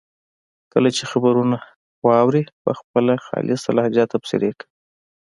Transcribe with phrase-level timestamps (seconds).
[0.73, 1.57] کله چې خبرونه
[2.07, 4.69] واوري په خپله خالصه لهجه تبصرې کوي.